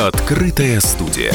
[0.00, 1.34] Открытая студия.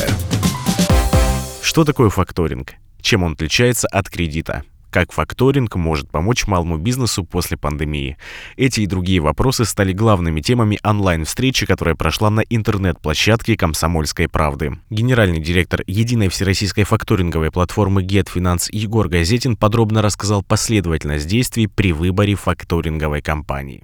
[1.62, 2.74] Что такое факторинг?
[3.00, 4.64] Чем он отличается от кредита?
[4.90, 8.18] Как факторинг может помочь малому бизнесу после пандемии?
[8.58, 14.80] Эти и другие вопросы стали главными темами онлайн-встречи, которая прошла на интернет-площадке «Комсомольской правды».
[14.90, 22.34] Генеральный директор единой всероссийской факторинговой платформы GetFinance Егор Газетин подробно рассказал последовательность действий при выборе
[22.34, 23.84] факторинговой компании.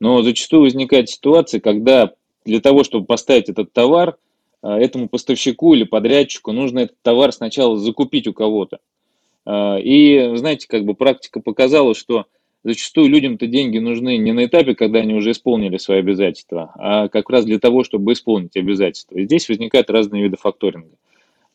[0.00, 2.10] Но зачастую возникает ситуация, когда
[2.44, 4.16] для того, чтобы поставить этот товар,
[4.62, 8.78] а, этому поставщику или подрядчику нужно этот товар сначала закупить у кого-то.
[9.46, 12.26] А, и, знаете, как бы практика показала, что
[12.62, 17.30] зачастую людям-то деньги нужны не на этапе, когда они уже исполнили свои обязательства, а как
[17.30, 19.16] раз для того, чтобы исполнить обязательства.
[19.16, 20.96] И здесь возникают разные виды факторинга.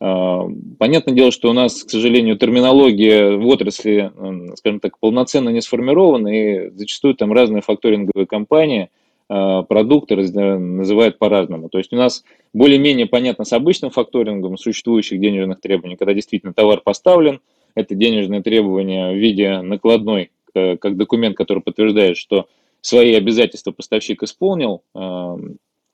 [0.00, 4.10] А, понятное дело, что у нас, к сожалению, терминология в отрасли,
[4.56, 8.88] скажем так, полноценно не сформирована, и зачастую там разные факторинговые компании–
[9.28, 11.68] продукты называют по-разному.
[11.68, 16.80] То есть у нас более-менее понятно с обычным факторингом существующих денежных требований, когда действительно товар
[16.80, 17.40] поставлен,
[17.74, 22.46] это денежное требование в виде накладной, э, как документ, который подтверждает, что
[22.80, 25.36] свои обязательства поставщик исполнил, э,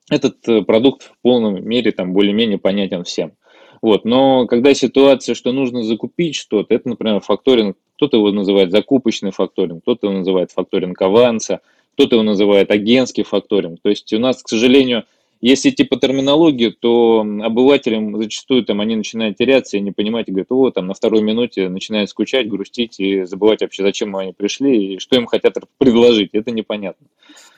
[0.09, 3.33] этот продукт в полном мере там более-менее понятен всем.
[3.81, 4.05] Вот.
[4.05, 9.81] Но когда ситуация, что нужно закупить что-то, это, например, факторинг, кто-то его называет закупочный факторинг,
[9.81, 11.59] кто-то его называет факторинг аванса,
[11.93, 13.79] кто-то его называет агентский факторинг.
[13.81, 15.05] То есть у нас, к сожалению,
[15.41, 20.31] если идти по терминологии, то обывателям зачастую там они начинают теряться и не понимать, и
[20.31, 24.93] говорят, о, там на второй минуте начинают скучать, грустить и забывать вообще, зачем они пришли
[24.93, 26.29] и что им хотят предложить.
[26.33, 27.07] Это непонятно.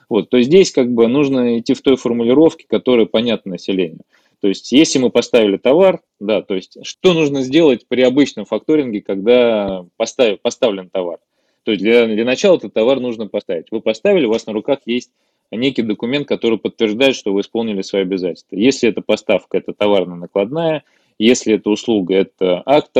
[0.09, 4.01] Вот, то здесь как бы нужно идти в той формулировке, которая понятна населению.
[4.41, 9.01] То есть, если мы поставили товар, да, то есть, что нужно сделать при обычном факторинге,
[9.01, 11.19] когда поставив, поставлен товар?
[11.65, 13.71] То есть для, для начала этот товар нужно поставить.
[13.71, 15.09] Вы поставили, у вас на руках есть
[15.49, 18.55] некий документ, который подтверждает, что вы исполнили свои обязательства.
[18.55, 20.83] Если это поставка, это товарная накладная.
[21.17, 22.91] Если это услуга, это акт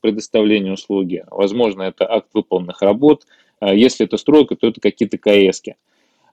[0.00, 1.24] предоставления услуги.
[1.30, 3.24] Возможно, это акт выполненных работ.
[3.60, 5.76] А если это стройка, то это какие-то КСки.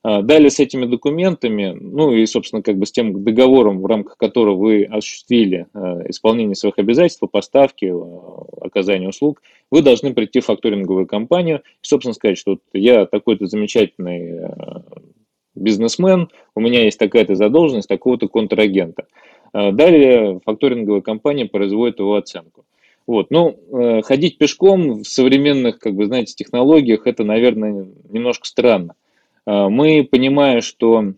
[0.02, 4.16] А, далее с этими документами, ну и, собственно, как бы с тем договором, в рамках
[4.18, 10.40] которого вы осуществили а, исполнение своих обязательств по поставке, а, оказанию услуг, вы должны прийти
[10.40, 14.52] в факторинговую компанию и, собственно, сказать, что вот я такой-то замечательный
[15.54, 19.08] бизнесмен, у меня есть такая-то задолженность такого-то контрагента.
[19.52, 22.66] Далее факторинговая компания производит его оценку.
[23.10, 23.32] Вот.
[23.32, 28.94] Ну, э, ходить пешком в современных, как бы, знаете, технологиях, это, наверное, немножко странно.
[29.50, 31.14] А, мы понимая, что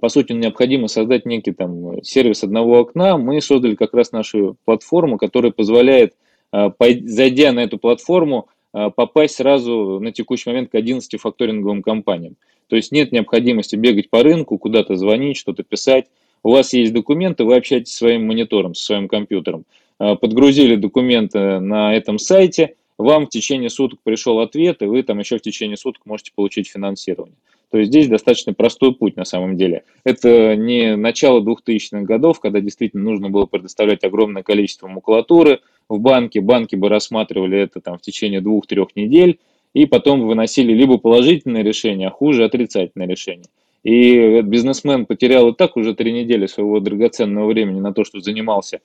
[0.00, 5.18] по сути необходимо создать некий там сервис одного окна, мы создали как раз нашу платформу,
[5.18, 6.14] которая позволяет,
[6.50, 12.36] а, зайдя на эту платформу, а, попасть сразу на текущий момент к 11 факторинговым компаниям.
[12.68, 16.06] То есть нет необходимости бегать по рынку, куда-то звонить, что-то писать.
[16.42, 19.64] У вас есть документы, вы общаетесь со своим монитором, со своим компьютером.
[19.98, 25.38] Подгрузили документы на этом сайте, вам в течение суток пришел ответ, и вы там еще
[25.38, 27.36] в течение суток можете получить финансирование.
[27.70, 29.84] То есть здесь достаточно простой путь на самом деле.
[30.04, 36.40] Это не начало 2000-х годов, когда действительно нужно было предоставлять огромное количество макулатуры в банке.
[36.40, 39.38] Банки бы рассматривали это там в течение двух-трех недель
[39.74, 43.46] и потом выносили либо положительное решение, а хуже отрицательное решение.
[43.84, 48.80] И бизнесмен потерял и так уже три недели своего драгоценного времени на то, что занимался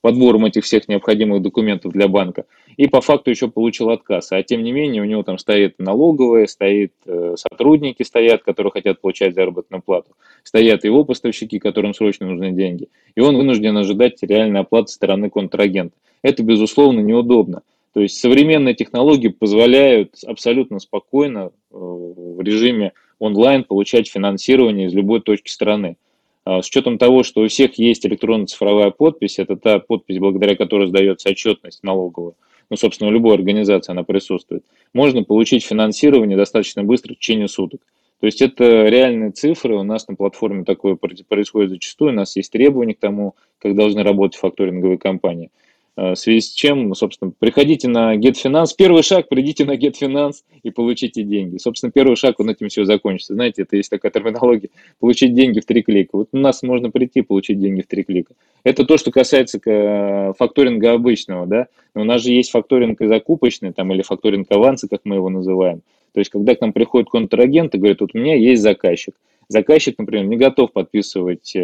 [0.00, 2.46] подбором этих всех необходимых документов для банка,
[2.76, 4.32] и по факту еще получил отказ.
[4.32, 9.00] А тем не менее у него там стоит налоговые, стоит э, сотрудники стоят, которые хотят
[9.00, 14.60] получать заработную плату, стоят его поставщики, которым срочно нужны деньги, и он вынужден ожидать реальной
[14.60, 15.96] оплаты стороны контрагента.
[16.22, 17.62] Это, безусловно, неудобно.
[17.92, 25.20] То есть современные технологии позволяют абсолютно спокойно э, в режиме онлайн получать финансирование из любой
[25.20, 25.96] точки страны.
[26.44, 30.88] А, с учетом того, что у всех есть электронно-цифровая подпись, это та подпись, благодаря которой
[30.88, 32.34] сдается отчетность налоговая,
[32.70, 34.64] ну, собственно, у любой организации она присутствует,
[34.94, 37.80] можно получить финансирование достаточно быстро, в течение суток.
[38.20, 42.52] То есть это реальные цифры, у нас на платформе такое происходит зачастую, у нас есть
[42.52, 45.50] требования к тому, как должны работать факторинговые компании.
[46.00, 48.68] Э, в связи с чем, собственно, приходите на GetFinance.
[48.76, 51.58] Первый шаг, придите на GetFinance и получите деньги.
[51.58, 53.34] Собственно, первый шаг, он этим все закончится.
[53.34, 56.16] Знаете, это есть такая терминология, получить деньги в три клика.
[56.16, 58.32] Вот у нас можно прийти, получить деньги в три клика.
[58.64, 61.66] Это то, что касается э, факторинга обычного, да.
[61.94, 65.28] Но у нас же есть факторинг и закупочный, там, или факторинг аванса, как мы его
[65.28, 65.82] называем.
[66.14, 69.14] То есть, когда к нам приходит контрагент и говорит, вот у меня есть заказчик,
[69.50, 71.60] Заказчик, например, не готов подписывать э,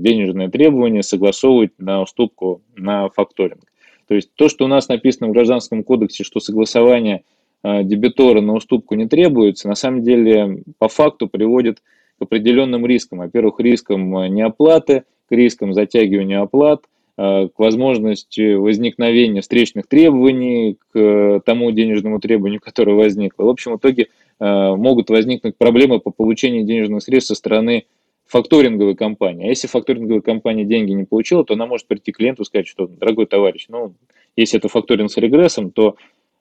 [0.00, 3.62] денежные требования, согласовывать на уступку на факторинг.
[4.08, 7.22] То есть то, что у нас написано в Гражданском кодексе, что согласование
[7.62, 11.78] э, дебитора на уступку не требуется, на самом деле по факту приводит
[12.18, 13.20] к определенным рискам.
[13.20, 16.82] Во-первых, рискам неоплаты, к рискам затягивания оплат,
[17.16, 23.44] к возможности возникновения встречных требований, к тому денежному требованию, которое возникло.
[23.44, 24.08] В общем, в итоге
[24.38, 27.84] могут возникнуть проблемы по получению денежных средств со стороны
[28.30, 29.46] факторинговой компании.
[29.46, 32.68] А если факторинговая компания деньги не получила, то она может прийти к клиенту и сказать,
[32.68, 33.94] что, дорогой товарищ, ну,
[34.36, 35.96] если это факторинг с регрессом, то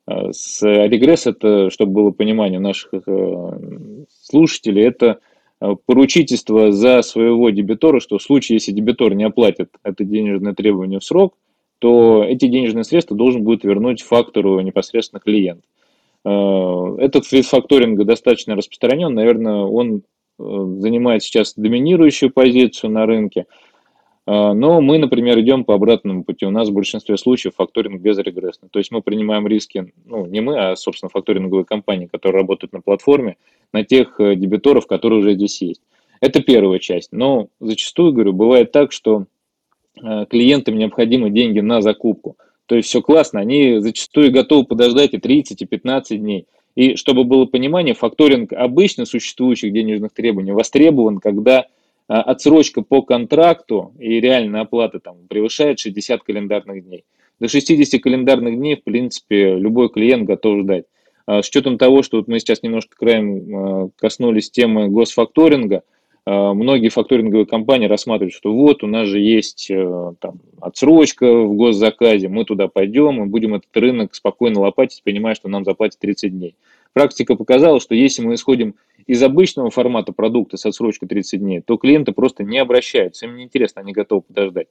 [0.08, 3.60] э, с регресс это, чтобы было понимание наших э,
[4.22, 5.20] слушателей, это
[5.62, 11.00] э, поручительство за своего дебитора, что в случае, если дебитор не оплатит это денежное требование
[11.00, 11.34] в срок,
[11.80, 15.64] то эти денежные средства должен будет вернуть фактору непосредственно клиент.
[16.24, 20.04] Этот вид факторинга достаточно распространен, наверное, он
[20.40, 23.46] занимает сейчас доминирующую позицию на рынке.
[24.26, 26.46] Э, но мы, например, идем по обратному пути.
[26.46, 28.70] У нас в большинстве случаев факторинг безрегрессный.
[28.70, 32.82] То есть мы принимаем риски, ну, не мы, а, собственно, факторинговые компании, которые работают на
[32.82, 33.38] платформе,
[33.74, 35.82] на тех э, дебиторов, которые уже здесь есть.
[36.22, 37.12] Это первая часть.
[37.12, 39.26] Но зачастую, говорю, бывает так, что
[40.30, 42.38] клиентам необходимы деньги на закупку.
[42.68, 46.46] То есть все классно, они зачастую готовы подождать и 30, и 15 дней.
[46.80, 51.66] И чтобы было понимание, факторинг обычно существующих денежных требований востребован, когда
[52.08, 57.04] а, отсрочка по контракту и реальная оплата там превышает 60 календарных дней.
[57.42, 60.86] До 60 календарных дней, в принципе, любой клиент готов ждать.
[61.26, 65.84] А, с учетом того, что вот мы сейчас немножко краем а, коснулись темы госфакторинга,
[66.26, 72.28] многие факторинговые компании рассматривают, что вот у нас же есть э, там, отсрочка в госзаказе,
[72.28, 76.56] мы туда пойдем и будем этот рынок спокойно лопатить, понимая, что нам заплатят 30 дней.
[76.94, 78.76] Практика показала, что если мы исходим
[79.06, 83.82] из обычного формата продукта с отсрочкой 30 дней, то клиенты просто не обращаются, им неинтересно,
[83.82, 84.68] они готовы подождать.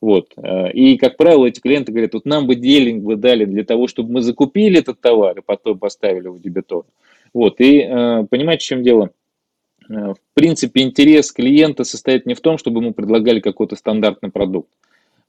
[0.00, 0.32] Вот.
[0.72, 4.12] И, как правило, эти клиенты говорят, вот нам бы денег бы дали для того, чтобы
[4.12, 6.86] мы закупили этот товар и потом поставили в дебетор.
[7.34, 7.60] Вот.
[7.60, 9.10] И э, понимаете, в чем дело?
[9.88, 14.70] Э, в принципе, интерес клиента состоит не в том, чтобы ему предлагали какой-то стандартный продукт.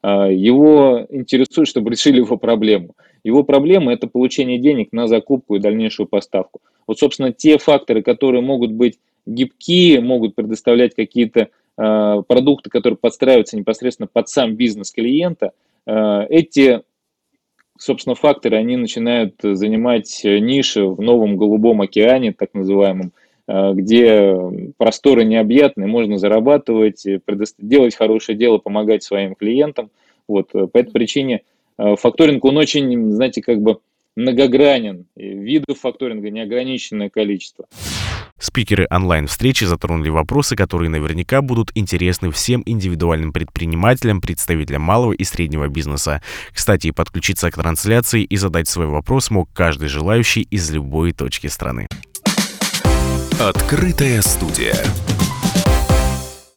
[0.03, 2.95] Его интересует, чтобы решили его проблему.
[3.23, 6.59] Его проблема– это получение денег на закупку и дальнейшую поставку.
[6.87, 13.57] Вот, собственно, те факторы, которые могут быть гибкие, могут предоставлять какие-то э, продукты, которые подстраиваются
[13.57, 15.51] непосредственно под сам бизнес клиента,
[15.85, 16.81] э, эти,
[17.77, 23.20] собственно, факторы, они начинают занимать ниши в новом голубом океане, так называемом, э,
[23.73, 24.35] где
[24.77, 27.05] просторы необъятны, можно зарабатывать,
[27.57, 29.89] делать хорошее дело, помогать своим клиентам.
[30.27, 31.41] Вот, по этой причине
[31.81, 33.79] Э, факторинг, он очень, знаете, как бы
[34.15, 35.05] многогранен.
[35.15, 37.65] Видов факторинга неограниченное количество.
[38.37, 45.67] Спикеры онлайн-встречи затронули вопросы, которые наверняка будут интересны всем индивидуальным предпринимателям, представителям малого и среднего
[45.67, 46.21] бизнеса.
[46.51, 51.87] Кстати, подключиться к трансляции и задать свой вопрос мог каждый желающий из любой точки страны.
[53.47, 54.75] Открытая студия.